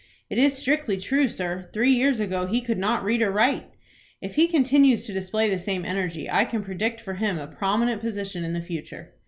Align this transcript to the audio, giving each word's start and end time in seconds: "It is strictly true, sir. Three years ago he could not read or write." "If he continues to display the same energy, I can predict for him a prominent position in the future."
"It 0.31 0.39
is 0.39 0.57
strictly 0.57 0.97
true, 0.97 1.27
sir. 1.27 1.69
Three 1.73 1.91
years 1.91 2.19
ago 2.19 2.47
he 2.47 2.59
could 2.59 2.79
not 2.79 3.03
read 3.03 3.21
or 3.21 3.29
write." 3.29 3.69
"If 4.19 4.33
he 4.33 4.47
continues 4.47 5.05
to 5.05 5.13
display 5.13 5.47
the 5.47 5.59
same 5.59 5.85
energy, 5.85 6.27
I 6.27 6.43
can 6.43 6.63
predict 6.63 6.99
for 6.99 7.13
him 7.13 7.37
a 7.37 7.45
prominent 7.45 8.01
position 8.01 8.43
in 8.43 8.53
the 8.53 8.63
future." 8.63 9.13